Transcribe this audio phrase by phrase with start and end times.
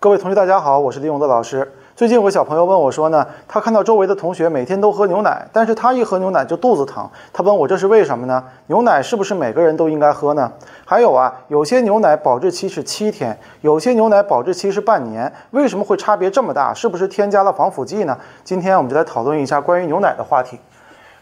[0.00, 1.72] 各位同学，大家好，我是李永乐老师。
[1.96, 7.10] 最近有个小朋友问我说呢，他看到周围的同学每天都喝牛奶，但是他一喝牛奶就肚子疼。
[7.32, 8.44] 他问我这是为什么呢？
[8.68, 10.52] 牛奶是不是每个人都应该喝呢？
[10.84, 16.72] 还有啊，有些牛奶保质期是七天，有些牛奶保质期是半年，为什么会差别这么大？
[16.72, 18.16] 是不是添加了防腐剂呢？
[18.44, 20.60] 今天我们就来讨论一下关于牛奶的话题。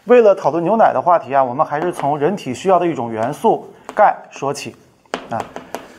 [0.05, 3.65] 为了讨论牛奶的话题啊，我们还是从人体需要的一种元素
[3.95, 4.75] 钙说起
[5.31, 5.41] 啊。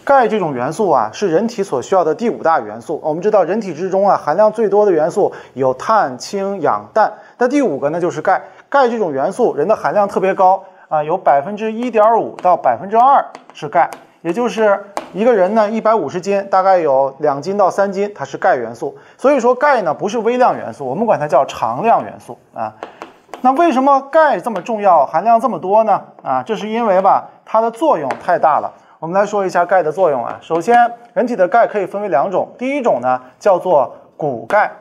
[0.08, 2.98] 钙这种元素啊，是人体所需要的第五大元素。
[3.04, 7.12] 我们知道，人体之中啊，含量最多的元素有碳、氢、氧、氮。
[7.36, 8.40] 那第五个呢，就是钙。
[8.70, 13.22] 钙这种元素，人的含量特别高啊，有百分之一点五到百分之二
[13.52, 13.90] 是钙，
[14.22, 18.96] 也就是一个人呢，一百五十斤，大概有两斤到三斤，它是钙元素。
[19.18, 22.72] 所以说，钙呢不是微量元素，我们管它叫常量元素啊。
[23.42, 26.00] 那为什么钙这么重要，含量这么多呢？
[26.22, 28.72] 啊，这是因为吧，它的作用太大了。
[29.00, 30.38] 我们来说一下钙的作用啊。
[30.42, 34.72] 首先，人体的钙可以分为两种，第一种呢叫做骨钙。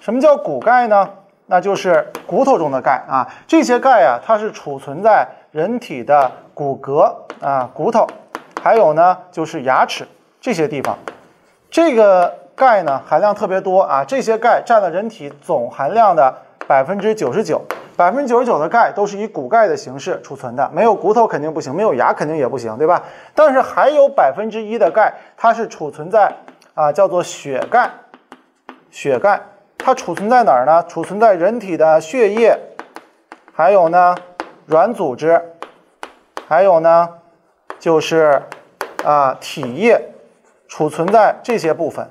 [0.00, 1.10] 什么叫骨钙呢？
[1.46, 3.28] 那就是骨头中的钙啊。
[3.46, 8.06] 这些钙啊，它是储存在人体的骨骼啊、骨头，
[8.62, 10.08] 还有呢就是牙齿
[10.40, 10.96] 这些地方。
[11.70, 16.34] 这个钙呢含量特别多啊，这些钙占了人体总含量的
[16.66, 17.60] 百分之九十九。
[17.96, 23.02] 百分之九十九的钙都是以骨钙的形式储存的，没有骨头肯定不行，没有牙肯定也不行，对吧？
[23.34, 26.34] 但是还有百分之一的钙，它是储存在
[26.74, 27.90] 啊，叫做血钙。
[28.90, 29.40] 血钙
[29.78, 30.84] 它储存在哪儿呢？
[30.88, 32.58] 储存在人体的血液，
[33.52, 34.14] 还有呢
[34.66, 35.40] 软组织，
[36.46, 37.08] 还有呢
[37.78, 38.42] 就是
[39.04, 40.14] 啊体液，
[40.68, 42.08] 储存在这些部分。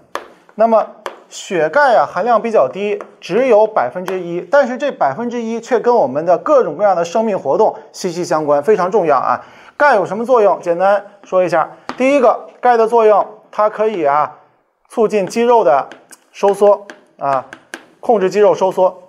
[0.56, 0.88] 那么
[1.34, 9.44] 血钙啊含量比较低，只有百分之一，但是这百分之一却跟我们的各种各样的生命活动息息相关，非常重要啊。
[9.76, 10.60] 钙有什么作用？
[10.62, 11.68] 简单说一下。
[11.98, 14.38] 第一个，钙的作用，它可以啊
[14.88, 15.90] 促进肌肉的
[16.32, 16.86] 收缩
[17.18, 17.44] 啊，
[18.00, 19.02] 控制肌肉收缩。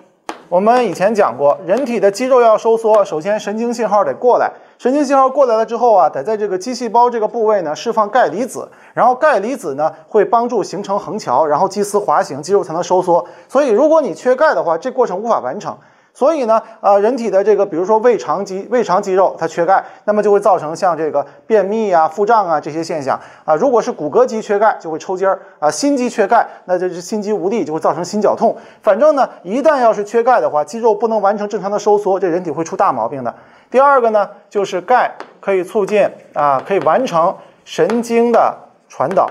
[0.48, 4.50] 我们以前讲过，人体的肌肉要收缩，首先神经信号得过来。
[4.84, 13.26] 神经信号过来了之后啊，得在这个肌细胞这个部位呢释放钙离子，然后钙离子呢会帮助形成横桥，然后肌丝滑行，肌肉才能收缩。
[13.48, 15.74] 所以如果你缺钙的话，这过程无法完成。
[16.12, 23.54] 所以呢，呃，人体的这个，比如说胃肠肌、胃肠肌肉它缺钙，那么就会造成像这个便秘啊、腹胀啊这些现象啊。
[23.54, 28.54] 如果是骨骼肌缺钙，就会抽筋儿啊；心肌缺钙，那就是心肌无力，就会造成心绞痛。
[28.82, 33.34] 反正呢，一旦要是缺钙的话，肌肉不能完成正常的收缩，这人体会出大毛病的。
[33.74, 38.56] 第二个呢，就是钙可以促进啊，可以完成神经的
[38.88, 39.28] 传导。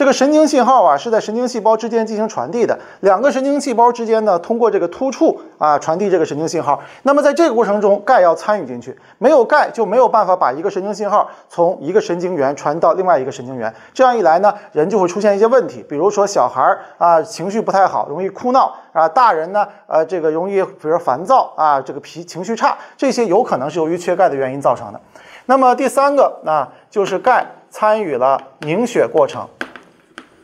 [0.00, 2.78] 这个神经信号啊，是在神经细胞之间进行传递的。
[3.00, 6.80] 两个神经细胞之间呢，通过这个突触啊，传递这个神经信号。
[7.02, 13.74] 那么在这个过程中，钙要参与进去，没有钙就没有办法把一个神经信号从一个神经元传到另外一个神经元。
[13.92, 25.00] 这样一来呢，人就会出现一些问题，比如说小孩啊，情绪不太好，容易哭闹啊；大人呢，呃，这个容易比如烦躁啊，这个脾情绪差，这些有可能是由于缺钙的原因造成的。
[25.44, 29.46] 那么第三个啊，就是钙参与了凝血过程。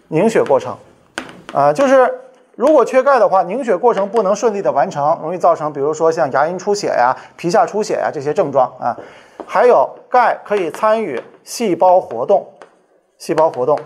[0.09, 0.77] 凝血过程，
[1.53, 2.21] 啊，就是
[2.55, 8.97] 如果缺钙的话，凝血过程不能顺利的完成，容易造成比如说像牙龈出血呀、皮下出血呀这些症状啊。
[9.47, 12.47] 还有钙可以参与细胞活动，
[13.19, 13.79] 细胞活动，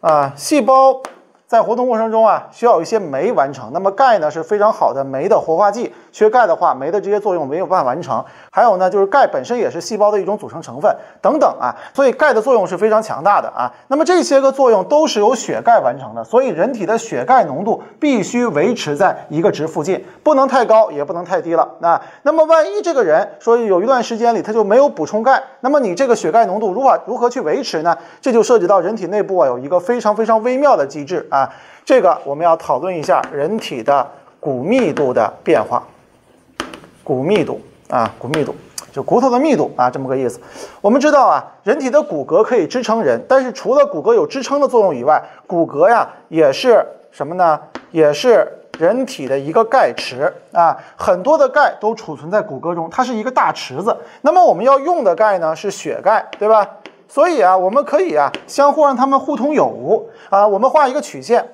[0.00, 1.02] 啊，细胞。
[1.46, 3.70] 在活动过程中啊，需要一些酶完成。
[3.72, 5.94] 那么钙呢是非常好的酶的活化剂。
[6.10, 8.24] 缺钙的话，酶的这些作用没有办法完成。
[8.50, 11.74] 还有呢，就是钙本身也是细胞的一种组成成分等等啊。
[11.92, 13.72] 所以钙的作用是非常强大的啊。
[13.88, 16.24] 那么这些个作用都是由血钙完成的。
[16.24, 21.68] 所以人体的血钙浓度必须维持在一个值附近，不能太高，也不能太低了。
[21.80, 27.96] 那那么万一这个人说有一段时间里他就没有补充钙，那么你这个血钙浓度如何如何去维持呢？
[28.20, 31.50] 这就涉及到人体内部啊有一个非常非常微妙的机制啊。
[31.84, 34.06] 这个我们要讨论一下人体的
[34.40, 35.82] 骨密度的变化，
[37.02, 38.54] 骨密度啊，骨密度
[38.90, 40.40] 就骨头的密度啊，这么个意思。
[40.80, 47.60] 我们知道啊，人体的骨骼可以支撑人，但是除了骨骼有支撑的作用以外，骨骼呀也是什么呢？
[47.90, 53.94] 也是人体的一个钙池啊，很多的钙都储存在骨骼中，它是一个大池子。
[54.22, 56.66] 那么我们要用的钙呢是血钙，对吧？
[57.06, 60.46] 所以啊，我们可以啊相互让它们互通有无啊。
[60.46, 61.46] 我们画一个曲线。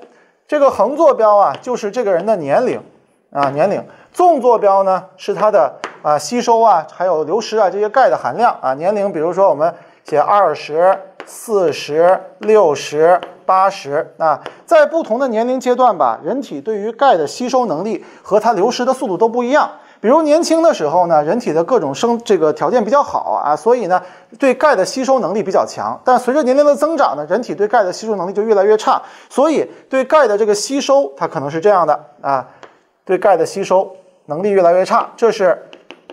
[0.49, 2.83] 这个横坐标啊，就是这个人的年龄
[3.31, 3.81] 啊，年龄；
[4.13, 5.73] 纵坐标呢，是他的
[6.03, 8.75] 啊吸收啊，还有流失啊这些钙的含量啊。
[8.75, 9.73] 年龄，比如说我们
[10.03, 19.71] 写二十四十六十八十啊，在不同的年龄阶段吧，人体对于钙的吸收能力和它流失的速度都不一样。
[20.01, 24.01] 比如年轻的时候呢，人体的各种生这个条件比较好啊，所以呢，
[24.39, 26.01] 对钙的吸收能力比较强。
[26.03, 32.49] 但随着年龄的增长呢，人体对钙的吸收能力就越来越差，所以对钙的这个吸收，它可能是这样的啊，
[33.05, 33.95] 对钙的吸收
[34.25, 35.67] 能力越来越差，这是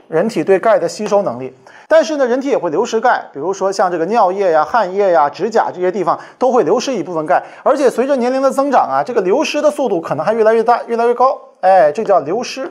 [0.10, 1.56] 人体对钙的吸收能力。
[1.88, 11.40] 但是呢，人体也会流失钙，比如说像这个尿液呀、汗液呀、指甲这些地方都会流失一部分钙，而且随着年龄的增长啊，这个流失的速度可能还越来越大、越来越高。
[11.62, 12.70] 哎，这叫流失。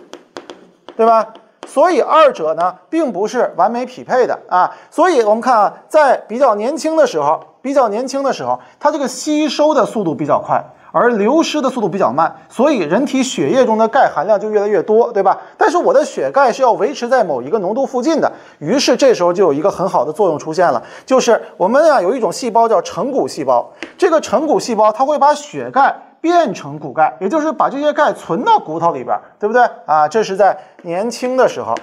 [0.97, 1.27] 对吧？
[1.67, 4.73] 所以二者呢，并不是完美匹配的啊。
[4.89, 10.63] 所以我们看啊，在比较年轻的时候，比较年轻的时候，它这个吸收的速度比较快，
[10.93, 15.37] 而流失的速度比较慢，所以人体血液中的钙含量就越来越多，对吧？
[15.59, 25.93] 但是我的血钙是要维持在某一个浓度附近的，于是这时候就有一个很好的作用出现了，就是我们啊有一种细胞叫成骨细胞，这个成骨细胞它会把血钙。
[26.21, 30.09] 变成骨钙，也就是把这些钙存到骨头里边，对不对啊？
[30.09, 31.75] 这是在年轻的时候，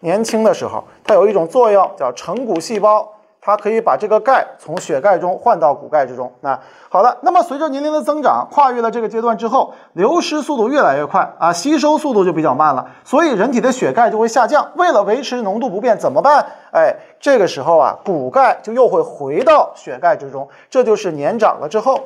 [0.00, 3.08] 年轻的时候，它有一种作用叫成骨细胞，
[3.40, 6.32] 它可以把这个钙从血钙中换到骨钙之中。
[6.40, 6.58] 那
[6.88, 14.70] 好了，那么随着年龄的增长，跨越了这个阶段之后，流失速度越来越快啊，吸收速度就比较慢了，所以人体的血钙就会下降。
[14.76, 16.44] 为了维持浓度不变，怎么办？
[16.72, 22.00] 哎，这个时候啊，骨钙就又会回到血钙之中，这就是年长了之后。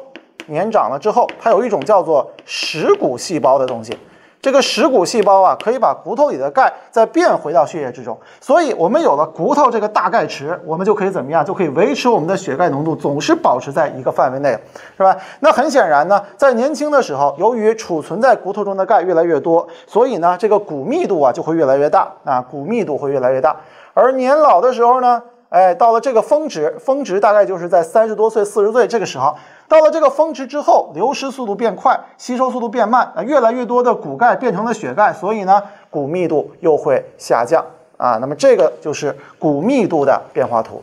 [0.47, 3.99] 年长了之后，它有一种叫做蚀骨细胞的东西。
[4.43, 8.17] 这个蚀骨细胞啊，可以把骨头里的钙再变回到血液之中。
[8.41, 11.45] 所以，我们有了骨头这个大钙池，我们就可以怎么样？
[11.45, 14.57] 就可以维持我们的血钙浓度总是保持在一个范围内，
[14.97, 15.17] 是吧？
[15.41, 23.57] 那很显然呢，在年轻的时候，由于储存在骨头中的钙越来越多，所以呢，这个骨密度啊就会越来越大啊，骨密度会越来越大。
[23.95, 29.35] 而年老的时候呢，哎，到了这个峰值，峰值大概就是在三十多岁、四十岁这个时候。
[29.69, 37.65] 到了这个峰值之后，流失速度变快，吸收速度变慢，啊，越来越多的骨钙变成了血钙，所以呢，骨密度又会下降
[37.97, 38.19] 啊。
[38.21, 40.83] 那么这个就是骨密度的变化图。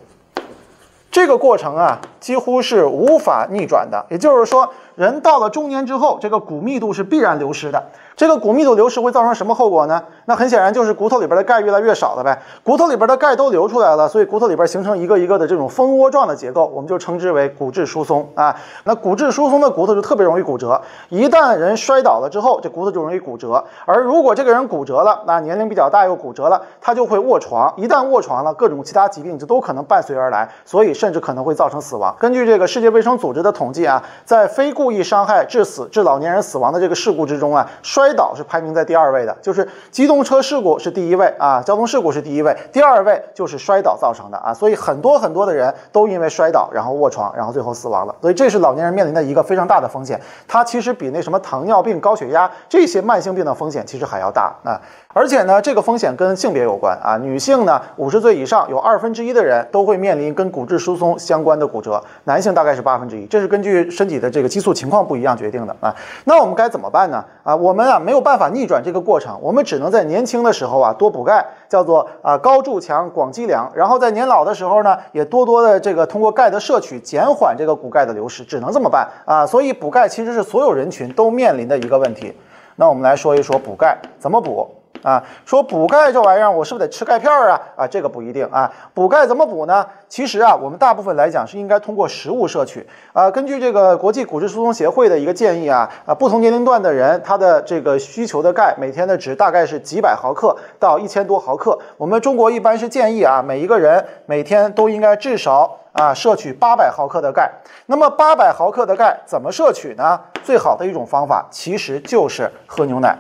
[1.10, 4.04] 这个过程啊，几乎是无法逆转的。
[4.10, 7.84] 也就是说，人到了中年之后，这个骨密度是必然流失的。
[8.16, 10.02] 这个骨密度流失会造成什么后果呢？
[10.26, 12.42] 那很显然就是骨头里边的钙越来越少了呗。
[12.64, 18.56] 骨头里边的钙都流出来了，所以骨头里边形成一个一个的这种蜂窝状的结构，我们就称之为骨质疏松啊。
[18.84, 23.64] 那骨质疏松的骨头就特别容易骨折，一旦人摔倒了之后，这骨头就容易骨折。
[23.86, 27.74] 而如果这个人骨折了，那年龄比较大又骨折了，他就会卧床。
[27.78, 32.16] 一旦卧床了，各种其他疾病就都可能伴随而来，所以甚至可能会造成死亡。
[32.20, 41.34] 根据这个世界卫生组织的统计啊，在非故意伤害致死致老年人死亡的这个事故之中啊，摔摔倒是排名在第二位的，就是机动车事故是第一位。
[41.40, 50.20] 啊，交通事故是第一位，第二位就是摔倒造成的啊，所以很多很多的人都因为摔倒然后卧床，然后最后死亡了，所以这是老年人面临的一个非常大的风险，
[50.50, 54.54] 它其实比那什么糖尿病、高血压这些慢性病的风险其实还要大。
[54.66, 54.82] 啊。
[55.14, 57.18] 而且呢，这个风险跟性别有关啊。
[57.18, 65.96] 女性呢，五十岁以上有二分之一的人都会面临跟骨质疏松相关的骨折，男性大概是八分之一，这是根据身体的这个激素情况不一样决定的啊。
[66.26, 67.24] 那我们该怎么办呢？
[67.44, 79.46] 啊，我们啊没有办法逆转这个过程，我们只能在年轻的时候啊多补钙，叫做啊高筑墙广积粮，然后在年老的时候呢，也多多的这个通过钙的摄取减缓这个骨钙的流失，只能这么办啊。
[79.46, 82.34] 所以补钙其实是所有人群都面临的一个问题。
[82.78, 84.68] 那我们来说一说补钙怎么补。
[85.04, 87.62] 啊，说补钙这玩意儿，我是不是得吃钙片儿啊？
[87.76, 88.72] 啊，这个不一定啊。
[88.94, 89.86] 补钙怎么补呢？
[90.08, 92.88] 其实啊，我们大部分来讲是应该通过食物摄取。
[93.12, 101.78] 啊，根据这个国际骨质疏松协会的一个建议啊，啊，不同年龄段的人他的这个需求的钙每天的值大概是几百毫克到一千多毫克。
[101.98, 107.52] 我们中国一般是建议啊，每一个人每天都应该至少啊摄取八百毫克的钙。
[107.88, 110.20] 那么八百毫克的钙怎么摄取呢？
[110.44, 113.18] 最好的一种方法其实就是喝牛奶，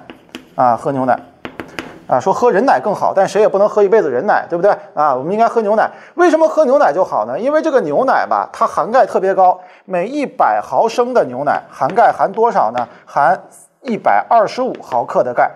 [0.55, 1.19] 啊，喝牛奶。
[2.13, 4.71] 啊，说喝人奶更好，但谁也不能喝一辈子人奶，对不对？
[4.93, 5.89] 啊，我们应该喝牛奶。
[6.13, 7.39] 为什么喝牛奶就好呢？
[7.39, 12.87] 因为这个牛奶吧，它含钙特别高，每一百毫升的牛奶含钙含多少呢？
[13.05, 13.43] 含
[13.81, 15.49] 一百二十五毫克的钙。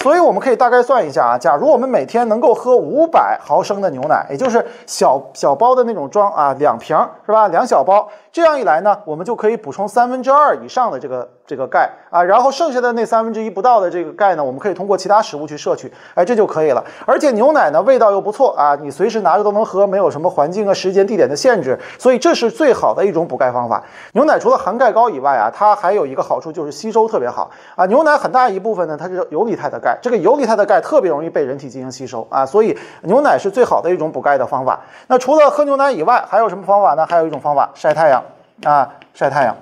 [0.00, 7.48] 所以我们可以大概算一下啊，假如我们每天能够喝五百毫升的牛奶，也就是小小包的那种装啊，两瓶是吧？
[7.48, 11.30] 两小包，这样一来呢，我们就可以补充三分之二以上的这个。
[11.46, 16.84] 这个钙啊，然后剩下的那三分之一不到的这个钙呢，我们可以通过其他食物去摄取，哎，这就可以了。
[17.04, 23.82] 而且牛奶呢，味道又不错啊，你随时拿着都能喝，没有什么环境啊、时间、地点的限制，所以这是最好的一种补钙方法。
[24.12, 27.84] 牛奶除了含钙高以外啊，它还有一个好处就是吸收特别好啊。
[27.86, 34.80] 牛奶很大一部分呢，它是游离态的钙，这个游离态的钙特别容易被人体进行吸收啊，所以牛奶是最好的一种补钙的方法。
[35.08, 37.04] 那除了喝牛奶以外，还有什么方法呢？
[37.08, 38.22] 还有一种方法，晒太阳
[38.64, 39.56] 啊，晒太阳。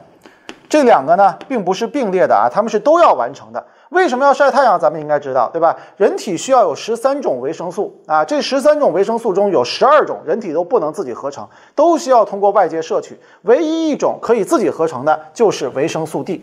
[0.71, 3.63] 这两个呢，并不是并列的啊，他们是都要完成的。
[3.89, 4.79] 为什么要晒太阳？
[4.79, 5.77] 咱们应该知道，对吧？
[5.97, 13.19] 人体需要有十三种维生素啊，这十三种维生素中有十二种人体都不能自己合成，都需要通过外界摄取。
[13.43, 16.41] 唯一一种可以自己合成的，就是维生素 D。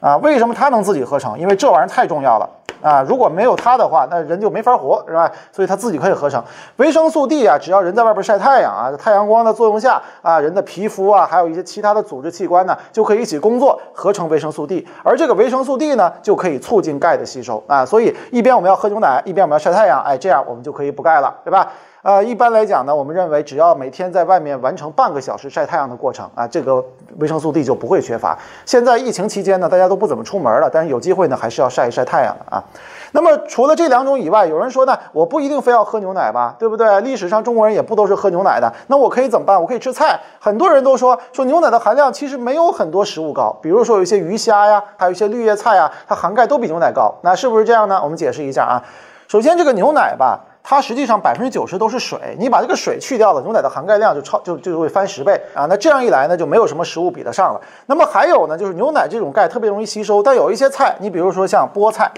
[0.00, 1.38] 啊，为什么它能自己合成？
[1.38, 2.46] 因为这玩意儿太重要了
[2.82, 3.04] 啊！
[3.08, 5.30] 如果没有它的话，那人就没法活，是吧？
[5.52, 6.42] 所以它自己可以合成
[6.76, 7.56] 维生素 D 啊。
[7.58, 14.86] 只要人在外边晒太阳啊，太阳光的作用下啊，人的皮肤啊，还有一些其他的组织器官呢，就可以一起工作，合成维生素 D。
[15.02, 17.86] 而这个维生素 D 呢，就可以促进钙的吸收啊。
[17.86, 21.70] 所以一边我们要喝牛奶，一边我们要晒太阳，哎，这样我们就可以补钙了，对吧？
[22.02, 26.84] 呃，一般来讲呢，我们认为只要每天在外面完成半个小时晒太阳的过程啊，这个
[27.18, 28.36] 维生素 D 就不会缺乏。
[28.66, 32.64] 现在疫情期间呢，大家都不怎么出门了，但是有机会呢，还是要晒一晒太阳的啊。
[33.12, 37.00] 那么除了这两种以外，有人说呢，我不一定非要喝牛奶吧，对不对？
[37.02, 39.60] 历史上中国人也不都是喝牛奶的，那我可以怎么办？
[39.60, 40.18] 我可以吃菜。
[40.40, 47.14] 很多人都说说牛奶的含量其实没有很多食物高，比如说有一些鱼虾呀，还有一些绿叶菜呀，它含钙都比牛奶高。
[47.22, 48.00] 那是不是这样呢？
[48.02, 48.82] 我们解释一下啊。
[49.28, 50.40] 首先这个牛奶吧。
[50.62, 55.66] 它实际上百分之九十都是水，你把这个水去掉了，牛奶的含钙量就超就就会翻十倍啊！
[55.68, 57.60] 那这样一来呢，就没有什么食物比得上了。
[57.86, 62.10] 那么还有呢，就是牛奶这种钙特别容易吸收，但有一些菜，你比如说像菠菜。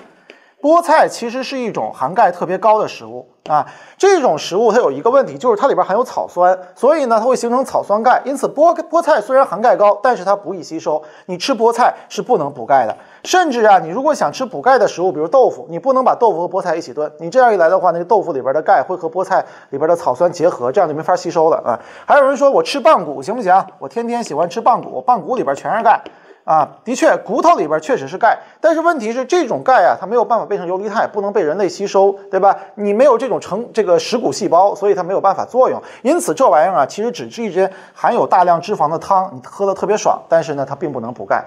[0.61, 3.67] 菠菜其实是一种含钙特别高的食物啊，
[3.99, 8.23] 这种食物它有一个问题，就是它里边含有草酸，所以呢，它会形成草酸钙。
[8.25, 11.03] 因此，菠菠菜虽然含钙高，但是它不易吸收。
[11.27, 12.97] 你吃菠菜是不能补钙的。
[13.25, 17.11] 甚至啊，你如果想吃补钙的食物，比如豆腐，你不能把豆腐和菠菜一起炖。
[17.19, 21.81] 你这样一来的话，那个豆腐里边的钙会和菠菜里边的草酸结合，这样就没法吸收了啊。
[22.07, 23.53] 还有人说我吃棒骨行不行？
[23.79, 26.01] 我天天喜欢吃棒骨，棒骨里边全是钙。
[26.45, 32.55] 啊，的确，骨头里边确实是钙，但是问题是这种钙啊，它没有办法变成游离肽，不能被人类吸收，对吧？
[32.75, 35.83] 你没有这种成这个食骨细胞，所以它没有办法作用。
[36.03, 41.43] 因此，这玩意儿啊，其实只是一些含有大量脂肪的汤，你喝的特别爽，但是呢，它并不能补钙。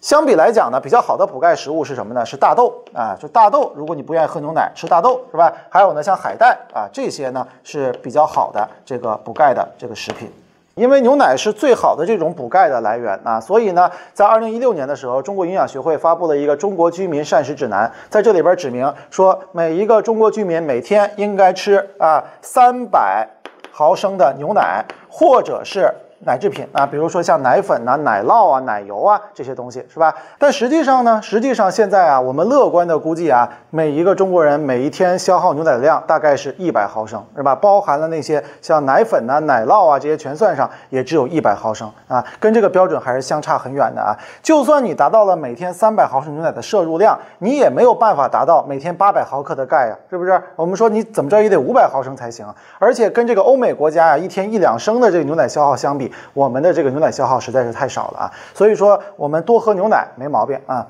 [0.00, 2.24] 相比来讲呢，比较好的补钙食物是什么呢？
[2.24, 3.72] 是大豆啊，就大豆。
[3.74, 5.52] 如果你不愿意喝牛奶，吃大豆是吧？
[5.68, 10.30] 还有呢，像海带啊，这些呢是比较好的这个补钙的这个食品。
[10.74, 23.26] 因为牛奶是最好的这种补钙的来源啊，所以呢，在二零一六年的时候，中国营养学会发布了一个《中国居民膳食指南》，在这里边指明说，每一个中国居民每天应该吃啊三百
[23.72, 25.92] 毫升的牛奶，或者是。
[26.20, 30.14] 奶制品啊，比如说像奶粉呐、奶酪啊、奶油啊这些东西，是吧？
[30.38, 37.54] 但实际上呢，实际上现在啊，我们乐观的估计啊，每一个中国人每一天消耗牛奶的量大概是一百毫升，是吧？
[37.54, 44.16] 包含了那些像奶粉呐、奶酪啊这些全算上，也只有一百毫升啊，跟这个标准还是相差很远的啊。
[44.42, 50.42] 就算你达到了每天三百毫升牛奶的摄入量，你也没有办法达到每天八百毫克的钙呀，是不是？
[50.56, 52.46] 我们说你怎么着也得五百毫升才行，
[52.78, 56.06] 而且跟这个欧美国家啊一天一两升的这个牛奶消耗相比。
[56.32, 60.86] 我们的这个牛奶消耗实在是太少了啊，所以说我们多喝牛奶没毛病啊。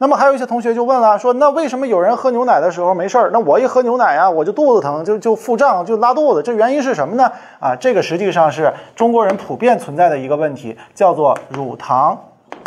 [0.00, 7.32] 那么还有一些同学就问了，说那为什么有人喝牛奶的时候没事儿，那我一喝牛奶啊，我就肚子疼，就就腹胀，就拉肚子，这原因是什么呢？
[7.58, 12.16] 啊，这个实际上是中国人普遍存在的一个问题，叫做乳糖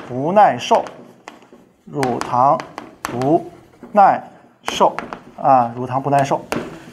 [0.10, 0.84] 不耐受。
[1.86, 2.58] 乳糖
[3.02, 3.46] 不
[3.94, 4.22] 耐
[4.64, 4.94] 受
[5.42, 6.42] 啊，乳糖不耐受。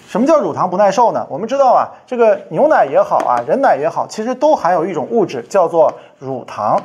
[0.08, 1.26] 什么叫乳糖不耐受呢？
[1.28, 6.80] 我们知道啊，这个牛奶也好啊，人奶也好，其实都含有一种物质叫做乳糖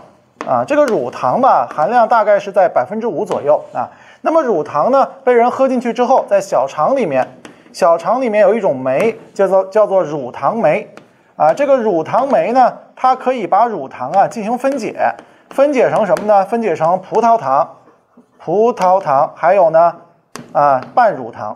[0.46, 0.65] 啊。
[0.68, 3.89] 这个乳糖吧，含量大概是在百分之五左右啊。
[4.24, 7.25] 那么乳糖呢，被人喝进去之后，在小肠里面，
[7.72, 10.94] 小肠里面有一种酶叫做叫做乳糖酶
[11.38, 11.53] 啊。
[11.53, 15.15] 这个乳糖酶呢，它可以把乳糖啊进行分解，
[15.50, 16.44] 分解成什么呢？
[16.44, 17.77] 分解成葡萄糖、
[18.38, 19.96] 葡萄糖，还有呢
[20.51, 21.56] 啊半乳糖。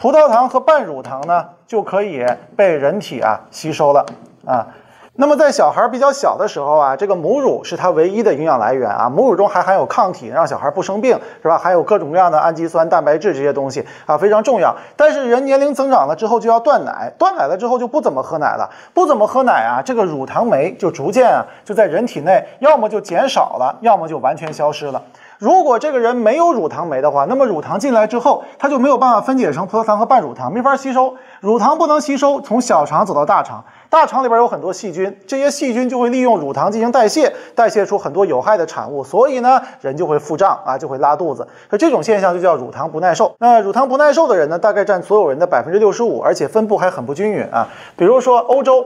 [0.00, 2.24] 葡萄糖和半乳糖呢，就可以
[2.56, 4.06] 被人体啊吸收了
[4.46, 4.66] 啊。
[5.12, 9.10] 那么在小孩比较小的时候啊，这个母乳是它唯一的营养来源啊。
[9.10, 11.58] 母乳中还含有抗体，让小孩不生病，是吧？
[11.58, 14.74] 还有各种各样的氨基酸、蛋白质这些东西啊，非常重要。
[14.96, 25.02] 但是人年龄增长了之后就要断奶，断奶了之后就不怎么喝奶了，不怎么喝奶啊，这个乳糖酶就逐渐啊就在人体内要么就减少了，要么就完全消失了。
[25.40, 31.14] 如果这个人没有乳糖酶的话，那么乳糖进来之后，它就没有办法分解成葡萄糖和半乳糖，没法吸收。
[31.40, 41.48] 乳糖不能吸收，从小肠走到大肠，大肠里边有很多细菌，这些细菌就会利用乳糖进行代谢，代谢出很多有害的产物，所以呢，人就会腹胀啊，就会拉肚子。
[41.70, 43.34] 那这种现象就叫乳糖不耐受。
[43.38, 47.66] 那乳糖不耐受的人呢，大概占所有人的百分之六十五，而且分布还很不均匀啊。
[47.96, 48.84] 比如说欧洲，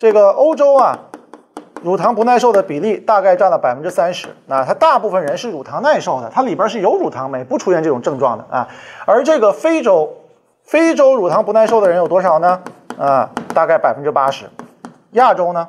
[0.00, 0.98] 这个欧洲啊。
[1.82, 8.68] 乳糖不耐受的比例大概占了百分之三十，那它大部分人是乳糖耐受的，它里边是有乳糖酶，不出现这种症状的啊。
[9.04, 10.12] 而这个非洲，
[10.64, 12.60] 非洲乳糖不耐受的人有多少呢？
[12.98, 14.46] 啊，大概百分之八十。
[15.12, 15.68] 亚洲呢？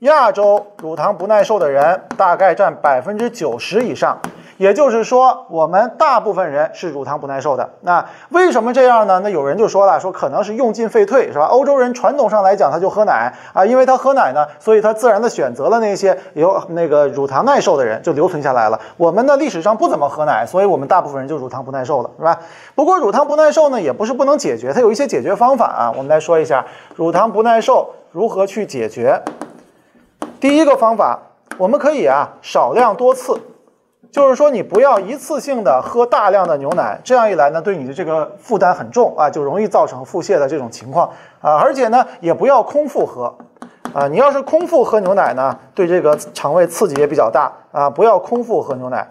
[0.00, 4.18] 亚洲乳糖不耐受的人大概占百分之九十以上。
[4.56, 7.70] 也就是说，我们大部分人是乳糖不耐受的。
[7.80, 9.20] 那为什么这样呢？
[9.22, 11.46] 那有人就说了，说可能是用进废退，是吧？
[11.46, 18.78] 欧洲人传统上来讲，他就喝奶啊，因为他喝奶呢，所以他自然的选择了那些有那个乳糖耐受的人，就留存下来了。
[18.96, 22.38] 我们呢历史上不怎么喝奶，所以我们大部分人就乳糖不耐受了，是吧？
[22.74, 25.92] 不过乳糖不耐受呢，也不是不能解决，它有一些解决方法啊。
[25.96, 29.22] 我们来说一下乳糖不耐受如何去解决。
[30.40, 31.18] 第一个方法，
[31.58, 33.40] 我们可以啊少量多次。
[34.12, 41.08] 就是说，你不要一次性的喝大量的牛奶，这样一来呢，对你的这个负担很重啊，就容易造成腹泻的这种情况
[41.40, 41.54] 啊。
[41.56, 43.34] 而且呢，也不要空腹喝
[43.94, 44.06] 啊。
[44.08, 47.88] 你要是空腹喝牛奶呢，对这个肠胃刺激也比较大啊。
[47.88, 49.08] 不要空腹喝牛奶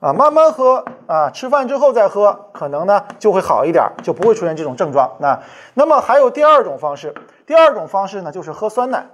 [0.00, 5.08] 啊，慢慢喝啊，吃饭之后再喝，可能呢就会好一点，就不会出现这种症状。
[5.20, 5.38] 那
[5.74, 7.14] 那么还有第二种方式，
[7.46, 9.06] 第二种方式呢，就是喝酸奶。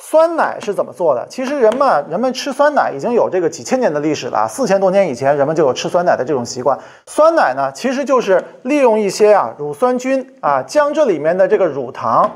[0.00, 1.26] 酸奶是怎么做的？
[1.28, 6.78] 其实人们人们吃酸奶已经有这个几千年的历史了，四千多年以前人们就有吃酸奶的这种习惯。
[7.06, 12.30] 酸奶呢，其实就是利用一些啊乳酸菌啊，将这里面的这个乳糖，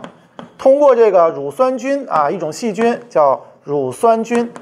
[0.58, 4.52] 通过这个乳酸菌啊一种细菌叫乳酸菌，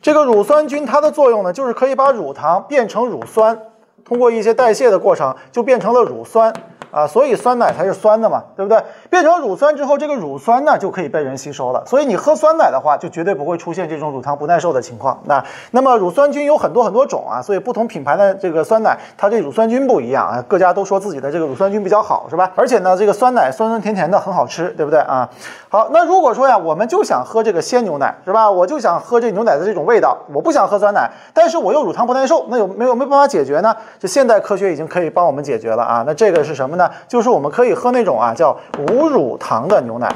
[0.00, 3.56] 这个乳酸菌它的作用呢，就是可以把乳糖变成乳酸，
[4.02, 6.50] 通过一些代谢的过程就变成了乳酸。
[6.94, 8.80] 啊，所以酸奶才是酸的嘛，对不对？
[9.10, 11.82] 变成乳酸之后，这个乳酸呢就可以被人吸收了。
[11.86, 15.20] 所以你喝酸奶的话，就绝对不会出现这种乳糖不耐受的情况。
[15.24, 20.44] 那那么乳酸菌有很多很多种啊，所以不同品牌的这个酸奶，它这乳酸菌不一样啊。
[20.46, 22.52] 各家都说自己的这个乳酸菌比较好，是吧？
[22.54, 25.28] 而且呢，这个酸奶酸酸甜甜的，很好吃，对不对啊？
[25.68, 28.48] 好，那如果说呀，我们就想喝这个鲜牛奶，是吧？
[28.48, 33.74] 我就想喝这牛奶的这种味道，我不想喝酸奶，但是我又乳糖不耐受，那有没有没办法解决呢？
[33.98, 36.04] 这现代科学已经可以帮我们解决了啊。
[36.06, 36.83] 那这个是什么呢？
[37.08, 38.56] 就是我们可以喝那种啊叫
[38.88, 40.14] 无乳糖的牛奶，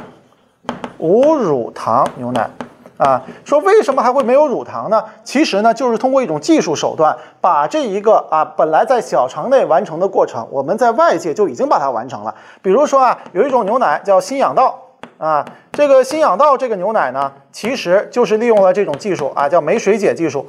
[0.98, 2.50] 无乳糖牛奶，
[2.96, 5.04] 啊，说为什么还会没有乳糖呢？
[5.22, 12.34] 其实呢，就是通过一种技术手段，把这一个啊本来在小肠内完成的过程，我们在外界就已经把它完成了。
[12.62, 14.78] 比如说啊，有一种牛奶叫新氧道
[15.18, 20.46] 啊，这个新氧道这个牛奶呢，其实就是利用了这种技术啊，叫酶水解技术。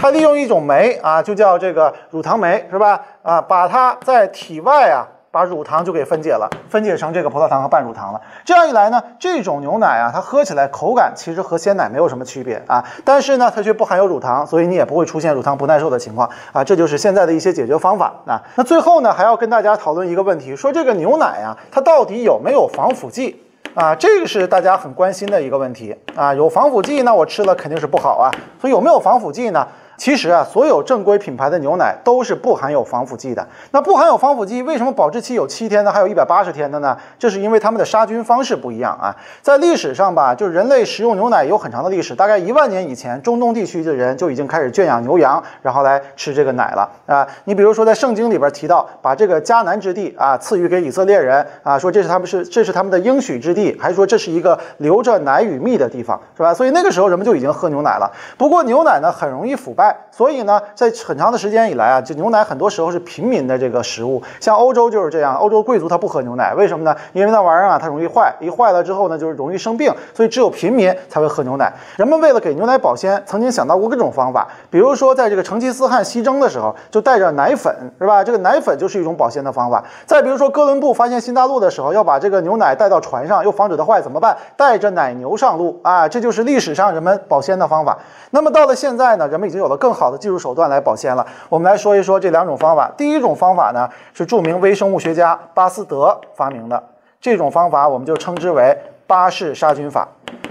[0.00, 3.00] 它利用一种酶啊，就叫这个乳糖酶，是吧？
[3.22, 5.02] 啊，把它在体外啊。
[5.30, 8.20] 把乳糖就给分解了，分解成这个葡萄糖和半乳糖了。
[8.44, 12.82] 这样一来呢，这种牛奶啊，它喝起来口感其实和鲜奶没有什么区别啊。
[13.04, 16.64] 但是呢，它却不含有乳糖，所以你也不会出现乳糖不耐受的情况啊。
[16.64, 18.42] 这就是现在的一些解决方法啊。
[18.54, 23.94] 那最后呢，还要跟大家讨论一个问题，说这个牛奶啊，它到底有没有防腐剂啊？
[23.94, 26.32] 这个是大家很关心的一个问题啊。
[26.32, 28.30] 有防腐剂，那我吃了肯定是不好啊。
[28.58, 29.66] 所以有没有防腐剂呢？
[29.98, 33.46] 其实啊，所有正规品牌的牛奶都是不含有防腐剂的。
[33.72, 35.92] 那不含有防腐剂，为什么保质期有七天呢？
[35.92, 36.96] 还有一百八十天的呢？
[37.18, 39.14] 这是因为他们的杀菌方式不一样啊。
[39.42, 47.26] 在历史上吧，就人类食用牛奶有很长的历史，大概一万年以前，中东地区的人就已经开始圈养牛羊，然后来吃这个奶了啊。
[47.44, 56.54] 你比如说，在圣经里边提到，把这个迦南之地啊赐予给以色列人啊，说这是他们是这是他们的应许之地，还说这是一个流着奶与蜜的地方，是吧？
[56.54, 58.08] 所以那个时候人们就已经喝牛奶了。
[58.36, 59.87] 不过牛奶呢，很容易腐败。
[60.10, 64.22] 所以呢，在很长的时间以来啊，这牛奶很多时候是平民的这个食物。
[64.40, 66.96] 像欧洲就是这样，欧洲贵族他不喝牛奶，为什么呢？
[67.12, 71.72] 因为那玩意儿啊，它容易坏，一坏了之后呢，就是容易生病，所以只有平民才会喝牛奶。
[71.96, 78.24] 人们为了给牛奶保鲜，曾经想到过各种方法，比如说在这个成吉思汗西征的时候，就带着奶粉，是吧？
[78.24, 79.84] 这个奶粉就是一种保鲜的方法。
[80.04, 84.36] 再比如说哥伦布发现新大陆的时候，要把这个牛奶带到船上，又防止它坏，怎么办？
[84.56, 87.98] 带着奶牛上路啊，这就是历史上人们保鲜的方法。
[88.30, 91.26] 那么到了现在呢，人们已经有了更好的技术手段来保鲜了。
[91.48, 92.92] 我们来说一说这两种方法。
[92.96, 96.82] 第一种方法呢，是著名微生物学家巴斯德发明的，
[97.20, 100.06] 这种方法我们就称之为巴氏杀菌法。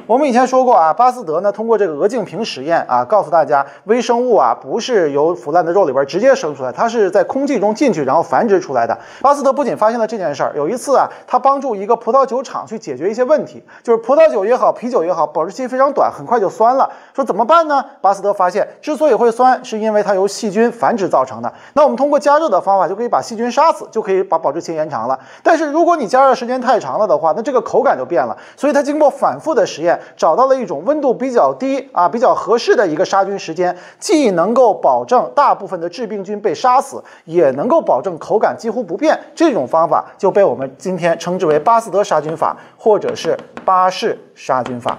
[0.08, 8.98] 我们以前说过啊，巴斯德呢通过这个鹅颈瓶实验啊，告诉大家微生物啊不是由腐烂的肉里边直接生出来，它是在空气中进去然后繁殖出来的。
[9.22, 16.90] 巴斯德不仅发现了这件事儿，有一次啊，他帮助一个葡萄酒厂去解决一些问题，就是葡萄酒也好，啤酒也好，保质期非常短，很快就酸了。
[17.14, 17.84] 说怎么办呢？
[18.00, 21.52] 巴斯德发现，之所以会酸，是因为它由细菌繁殖造成的。
[21.74, 25.20] 那我们通过加热的方法就可以把细菌杀死，就可以把保质期延长了。
[25.44, 28.38] 但是如果你加热时间太长了的话，那这个口感就变了。
[28.56, 30.78] 所以他经过反复的实验，找到了一种。
[30.86, 39.20] 温度比较低啊，比较合适的一个杀菌时间，既能够保证大部分的致病菌被杀死，也能够保证口感几乎不变。
[39.36, 44.98] 这种方法就被我们今天称之为巴斯德杀菌法，或者是巴氏杀菌法。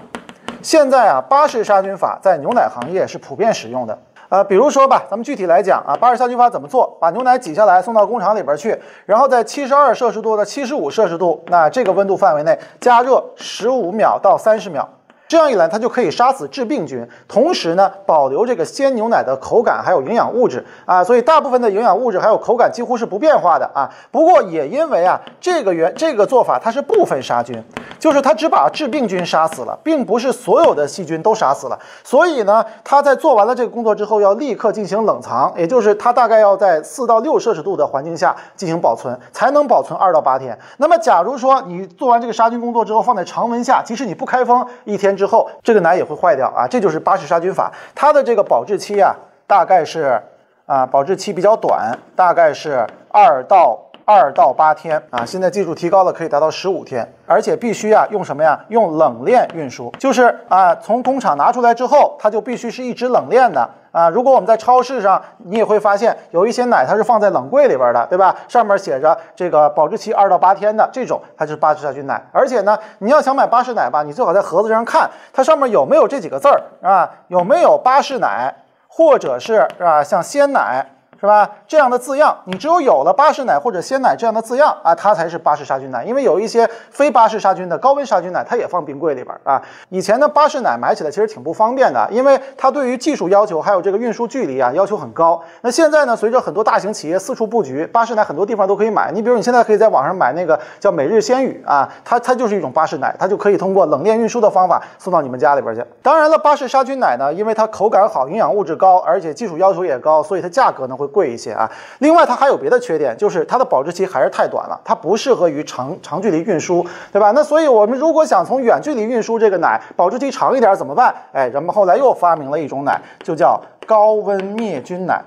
[0.61, 3.97] 现在啊，巴氏杀菌法在牛奶行业是普遍使用的。
[4.29, 6.97] 呃，比如说吧，咱们具体来讲啊，巴氏杀菌法怎么做？
[7.01, 14.87] 把牛奶挤下来送到工厂里边去，然后在七十二摄氏度到七十五摄氏度，那这个温度范围内加热十五秒到三十秒。
[15.29, 21.03] 这样一来，它就可以杀死致病菌，同时呢，保留这个鲜牛奶的口感还有营养物质啊。
[21.03, 23.87] 所以大部分的营养物质还有口感几乎是不变化的啊。
[24.09, 27.63] 不过也因为啊，这个原这个做法它是部分杀菌，
[27.99, 31.77] 就是它只把致病菌杀死了，并不是所有的细菌都杀死了。
[32.03, 40.57] 所以呢，它在做完了这个工作之后，要立刻进行冷藏，也就是它大概要在四到六摄氏度的环境下进行保存，才能保存二到八天。
[40.77, 46.65] 那么，假如说你做完这个杀菌工作之后，放在常温下，即使你不开封，一天之后这个奶也会坏掉啊。
[46.65, 49.13] 这就是巴氏杀菌法，它的这个保质期啊，
[49.45, 50.19] 大概是
[50.65, 53.77] 啊，保质期比较短，大概是二到。
[54.11, 58.59] 二到八天啊，现在技术提高了，可以达到十五天，而且必须啊用什么呀？
[58.69, 64.09] 用冷链运输，就是啊从工厂拿出来之后，它就必须是一直冷链的啊。
[64.09, 68.35] 如果我们在超市上，你也会发现有一些奶它是放在冷柜里边的，对吧？
[68.47, 72.21] 上面写着这个保质期二到八天的这种，它就是巴氏杀菌奶。
[72.31, 77.09] 而且呢，你要想买巴氏奶吧，你最好在盒子上看它上面有没有这几个字儿啊？
[77.27, 78.55] 有没有巴氏奶，
[78.87, 80.03] 或者是是吧？
[80.03, 80.85] 像鲜奶。
[81.19, 81.49] 是吧？
[81.67, 86.03] 这样的字样，你只有有了巴氏奶或者鲜奶这样的字样啊，它才是巴氏杀菌奶。
[86.05, 89.61] 因为有一些非巴氏杀菌的高温杀菌奶，它也放冰柜里边啊。
[89.89, 95.41] 以前的巴氏奶买起来其实挺不方便的，因为它对于技术要求还有这个运输距离啊要求很高。
[95.59, 99.11] 那现在呢，随着很多大型企业四处布局，巴氏奶很多地方都可以买。
[99.11, 105.85] 你比如你现在可以在网上买那个叫每日鲜语啊，它它就是一种巴氏奶，它就可以通过冷链运输的方法送到你们家里边去。
[106.01, 111.08] 当然了，巴氏杀菌奶呢，因为它口感好、营养物质高，而且技术要求也高，所以它价格呢会。
[111.09, 111.69] 贵一些啊，
[111.99, 117.31] 另外它还有别的缺点，就是它的保质期还是太短了，它不适合于长长距离运输，对吧？
[117.31, 121.13] 那所以我们如果想从远距离运输这个奶保质期长一点怎么办？
[121.33, 125.21] 哎，人们后来又发明了一种奶，就叫高温灭菌奶，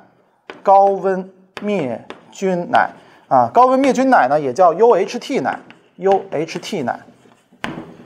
[0.62, 1.28] 高温
[1.60, 2.90] 灭菌奶
[3.28, 5.58] 啊，高温灭菌奶呢也叫 UHT 奶
[5.98, 7.00] ，UHT 奶。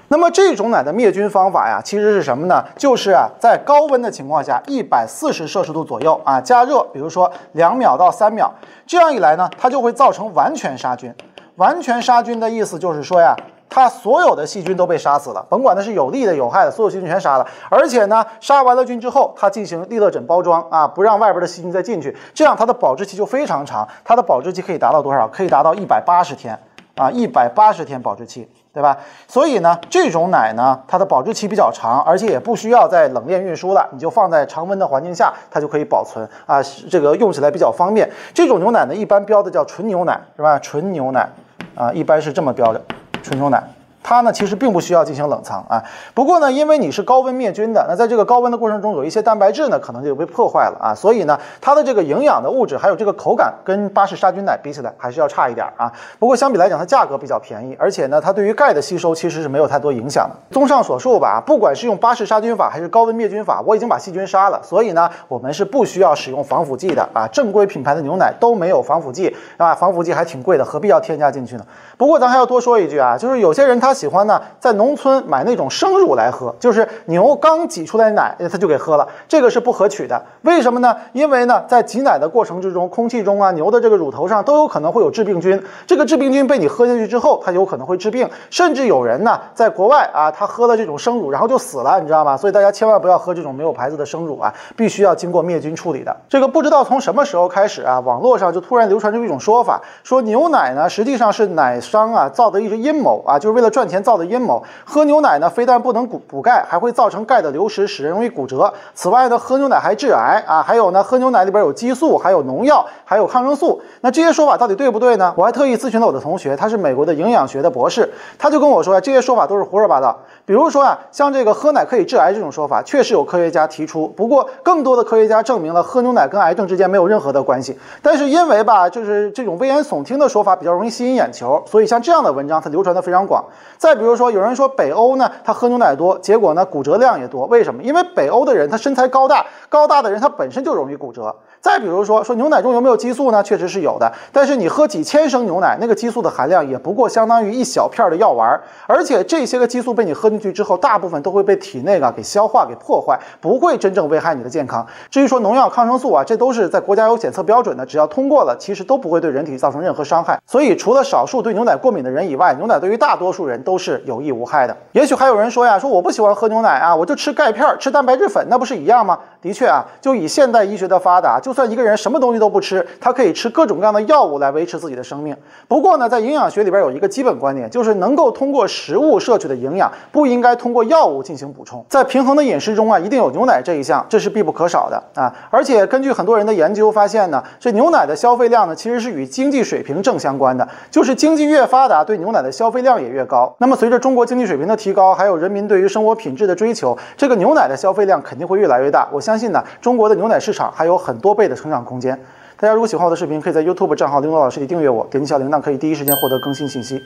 [0.09, 2.65] 那么这种奶的灭菌方法呀，其实是什么呢？
[2.77, 8.53] 就是啊，在高温的情况下，一百四十摄氏度左右啊，加热，比如说两秒到三秒，
[8.87, 11.13] 这样一来呢，它就会造成完全杀菌。
[11.57, 13.35] 完全杀菌的意思就是说呀，
[13.69, 17.47] 它所有的细菌都被杀死了，甭管它是有利的、有害的，所有细菌全杀了。
[17.69, 23.89] 而且呢，杀完了菌之后，它进行利乐枕包装啊，不让外边的细菌再进去，这样它的保质期就非常长。
[24.05, 25.27] 它的保质期可以达到多少？
[25.27, 26.57] 可以达到一百八十天
[26.97, 28.49] 啊，一百八十天保质期。
[28.77, 28.95] 对吧？
[29.27, 38.07] 所以呢，这种奶呢，它的保质期比较长，而且也不需要在冷链运输了，你就放在常温的环境下，它就可以保存啊，这个用起来比较方便。
[38.35, 40.59] 这种牛奶呢，一般标的叫纯牛奶，是吧？
[40.59, 41.27] 纯牛奶
[41.75, 42.83] 啊，一般是这么标的，
[43.23, 43.63] 纯牛奶。
[44.07, 45.83] 它呢，其实并不需要进行冷藏啊。
[46.15, 50.95] 不过呢，因为你是高温灭菌的，那在这个高温的过程中，有一些蛋白质呢，可能就被破坏了啊。
[50.95, 55.93] 所以呢，它的这个营养的物质还有这个口感，跟巴氏杀菌奶比起来，还是要差一点啊。
[56.21, 60.37] 不过相比来讲，它价格比较便宜，而且呢，它对于钙的吸收其实是没有太多影响的。
[60.53, 67.27] 综上所述吧，不管是用巴氏杀菌法还是高温灭菌法，我已经把细菌杀了，所以呢，我们是不需要使用防腐剂的啊。
[67.33, 71.67] 正规品牌的牛奶都没有防腐剂啊，防腐剂还挺贵的，何必要添加进去呢？
[71.97, 80.23] 不过咱还要多说一句啊，就是有些人他喜欢呢，在农村买那种生乳来喝，就是牛刚挤出来奶，他就给喝了，这个是不可取的。
[80.43, 80.95] 为什么呢？
[81.15, 92.37] 因为呢，在挤奶的过程之中，空气中啊，牛的这个乳头上都有可能会有致病菌，这个致病菌被你喝下去之后，它有可能会致病，甚至有人呢，在国外啊，他喝了这种生乳，然后就死了，你知道吗？
[92.37, 96.15] 所以大家千万不要喝这种没有牌子的生乳啊，必须要经过灭菌处理的。
[96.29, 101.81] 这个不知道从什么时候开始啊，网络上就突然流传出一种说法，说牛奶呢实际上是奶。
[101.87, 104.63] 商啊造的一只阴谋啊，就是为了赚钱造的阴谋。
[104.85, 108.73] 喝牛奶呢，非但不能补补钙，还会造成钙的流失，使人容易骨折。
[108.95, 110.63] 此外呢，喝牛奶还致癌啊。
[110.63, 113.83] 还有呢，喝牛奶里边有激素，还有农药，还有抗生素。
[114.01, 115.33] 那这些说法到底对不对呢？
[115.37, 120.19] 我还特意咨询了我的同学，他是美国的营养学的博士，他就跟我说呀，这些说法都是胡说八道。
[120.45, 124.07] 比如说啊，像这个喝奶可以致癌这种说法，确实有科学家提出。
[124.09, 127.77] 不过，更多的科学家证明了喝牛奶跟癌症之间没有任何的关系。
[128.01, 131.63] 但是因为吧，就是这种危言耸听的说法比较容易吸引眼球。
[131.67, 133.45] 所以像这样的文章，它流传的非常广。
[133.79, 137.47] 再比如说，有人说北欧呢，他喝牛奶多，结果呢骨折量也多。
[137.47, 137.83] 为什么？
[137.83, 141.35] 因为北欧的人他身材高大，高大的人他本身就容易骨折。
[141.61, 143.43] 再比如说，说牛奶中有没有激素呢？
[143.43, 144.13] 确实是有的。
[144.33, 148.61] 但是你喝几千升牛奶，那个激素的含量也不过相当于一小片的药丸。
[148.87, 154.87] 而且这些个激素被你喝进去之后，大部分都会被体内啊给消化给破坏，不会真正危害你的健康。
[155.11, 160.41] 至于说农药、抗生素啊，这都是在国家有检测标准的，只要通过了，其实都不会对人体造成任何伤害。
[160.47, 164.77] 所以除了少数对牛奶过敏的人以外，牛奶对于大多数人都是有益无害的。
[164.93, 169.19] 也许还有人说呀，说我不喜欢喝牛奶啊，我就吃钙片、吃蛋白质粉，那不是一样吗？
[169.43, 175.35] 的确啊，就以现代医学的发达，就算一个人什么东西都不吃，他可以吃各种各样的药物来维持自己的生命。
[175.67, 180.27] 不过呢，在营养学里边有一个基本观点，就是能够通过食物摄取的营养不。
[180.27, 181.87] 应该通过药物进行补充。
[181.89, 185.33] 在平衡的饮食中啊，一定有牛奶这一项，这是必不可少的啊。
[185.51, 193.55] 而且根据很多人的研究发现呢，这牛奶的消费量呢，其实是与经济水平正相关的，就是经济越发达，对牛奶的消费量也越高。
[193.59, 199.09] 那么随着中国经济水平的提高，还有人民对于生活品质的追求，这个牛奶的消费量肯定会越来越大。
[199.13, 202.19] 我相信呢，中国的牛奶市场还有很多倍的成长空间。
[202.59, 207.05] 大家如果喜欢我的视频，可以在 YouTube 账号“林东老师”里订阅我，点击小铃铛可以第一时间获得更新信息。